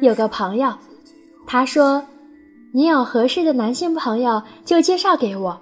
[0.00, 0.72] 有个朋友，
[1.46, 2.04] 他说
[2.72, 5.60] ：“你有合适的男性朋友就介绍给我。”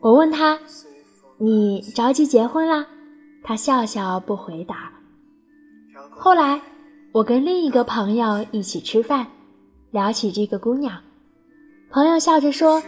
[0.00, 0.58] 我问他
[1.38, 2.86] ：“你着急结婚啦？”
[3.42, 4.92] 他笑笑不回答。
[6.10, 6.60] 后来，
[7.12, 9.26] 我跟另一个朋友一起吃饭，
[9.92, 11.00] 聊起这个姑娘，
[11.90, 12.82] 朋友笑着说：“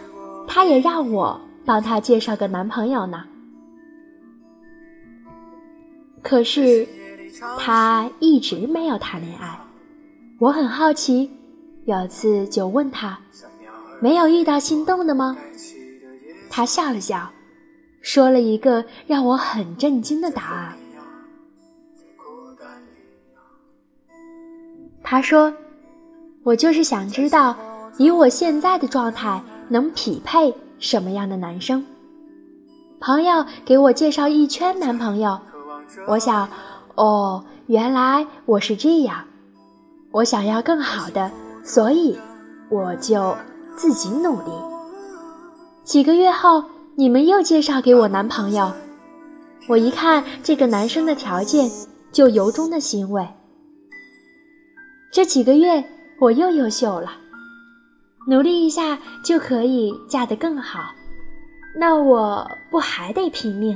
[0.47, 3.23] 他也让我帮他介绍个男朋友呢。”
[6.23, 6.87] 可是，
[7.59, 9.55] 他一直没有谈恋爱。
[10.39, 11.29] 我很好奇，
[11.85, 13.19] 有次就问他
[14.01, 15.37] ：“没有遇到心动的吗？”
[16.49, 17.29] 他笑了笑，
[18.01, 20.75] 说了一个让我很震惊的答案。
[25.03, 25.53] 他说
[26.41, 27.55] ：“我就是想知道，
[27.99, 31.85] 以我现在的状态，能匹配什么样的男生？”
[32.99, 35.39] 朋友给我介绍一圈男朋友，
[36.07, 36.49] 我想，
[36.95, 39.23] 哦，原来我是这样。
[40.11, 41.31] 我想要更好的，
[41.63, 42.17] 所以
[42.69, 43.35] 我就
[43.77, 44.51] 自己努力。
[45.83, 46.63] 几个月后，
[46.95, 48.71] 你们又介绍给我男朋友，
[49.67, 51.69] 我一看这个男生的条件，
[52.11, 53.25] 就由衷的欣慰。
[55.11, 55.83] 这几个月
[56.19, 57.11] 我又优秀了，
[58.29, 60.93] 努力一下就可以嫁得更好，
[61.75, 63.75] 那我不还得拼命？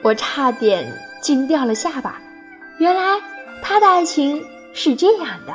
[0.00, 2.22] 我差点惊掉了下巴。
[2.78, 3.20] 原来
[3.60, 4.40] 他的爱情
[4.72, 5.52] 是这样的。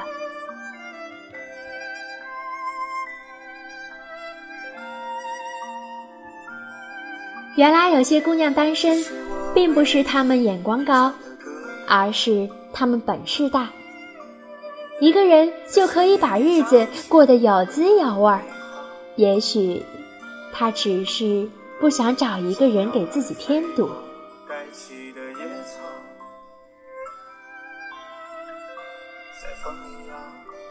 [7.55, 9.01] 原来有些姑娘单身，
[9.53, 11.09] 并不是她们眼光高，
[11.87, 13.69] 而是她们本事大。
[14.99, 18.41] 一个人就可以把日子过得有滋有味儿。
[19.15, 19.83] 也许
[20.53, 23.89] 他只是不想找一个人给自己添堵。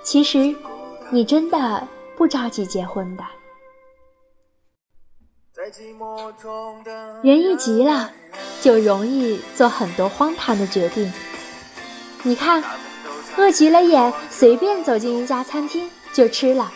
[0.02, 0.54] 其实，
[1.10, 1.86] 你真的
[2.16, 3.24] 不着急结婚的。
[7.22, 8.10] 人一急了，
[8.60, 11.12] 就容易做很多荒唐的决定。
[12.22, 12.62] 你看，
[13.36, 16.70] 饿急了眼，随便走进一家餐厅就吃了，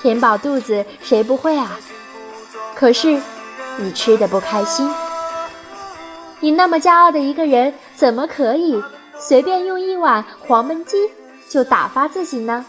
[0.00, 1.78] 填饱肚子谁不会啊？
[2.74, 3.20] 可是，
[3.78, 4.90] 你吃的不开心。
[6.40, 8.82] 你那么骄傲的一个人，怎么可以
[9.18, 10.96] 随便用一碗黄焖鸡？
[11.48, 12.64] 就打发自己呢？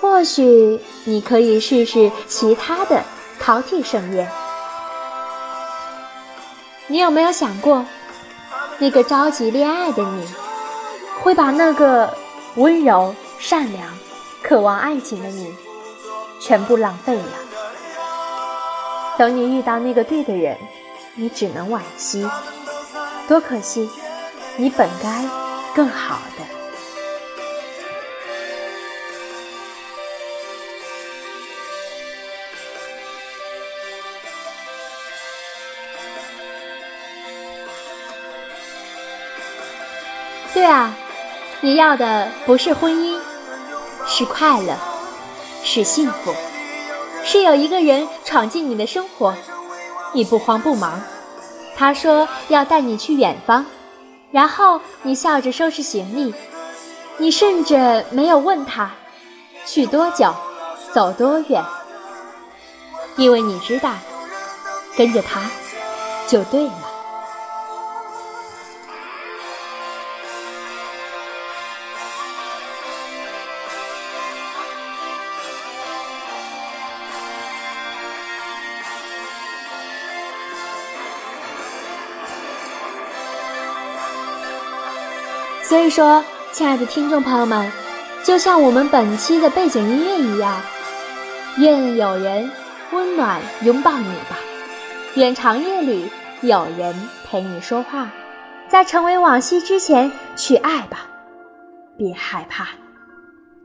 [0.00, 3.02] 或许你可以试试其他的
[3.40, 4.30] 饕餮盛宴。
[6.86, 7.84] 你有没有想过，
[8.78, 10.26] 那个着急恋爱的你，
[11.22, 12.12] 会把那个
[12.56, 13.86] 温柔、善良、
[14.42, 15.54] 渴望爱情的你，
[16.40, 17.24] 全部浪费了？
[19.18, 20.56] 等你遇到那个对的人，
[21.14, 22.26] 你只能惋惜，
[23.28, 23.88] 多可惜，
[24.56, 25.24] 你本该
[25.74, 26.44] 更好的。
[40.52, 40.94] 对啊，
[41.62, 43.18] 你要的不是婚姻，
[44.06, 44.74] 是快乐，
[45.62, 46.34] 是幸福，
[47.22, 49.34] 是有一个人闯进你的生活，
[50.14, 50.98] 你不慌不忙。
[51.76, 53.66] 他说要带你去远方，
[54.30, 56.34] 然后你笑着收拾行李，
[57.18, 58.90] 你甚至没有问他
[59.66, 60.34] 去多久，
[60.94, 61.62] 走多远，
[63.16, 63.92] 因为你知道，
[64.96, 65.42] 跟着他
[66.26, 66.89] 就对了。
[85.70, 87.70] 所以说，亲爱的听众朋友们，
[88.24, 90.60] 就像我们本期的背景音乐一样，
[91.58, 92.50] 愿有人
[92.90, 94.36] 温暖拥抱你吧，
[95.14, 96.10] 愿长夜里
[96.42, 96.92] 有人
[97.24, 98.10] 陪你说话，
[98.68, 101.08] 在成为往昔之前去爱吧，
[101.96, 102.70] 别害怕，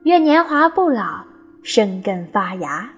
[0.03, 1.25] 愿年华不老，
[1.63, 2.91] 生根发芽。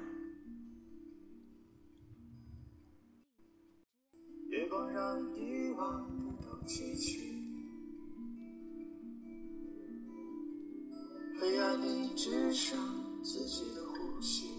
[11.80, 12.78] 你只剩
[13.24, 14.50] 自己的呼吸，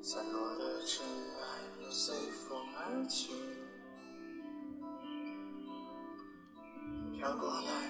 [0.00, 3.32] 散落的尘埃又随风而起，
[7.12, 7.88] 飘过来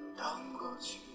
[0.00, 1.07] 又荡过去。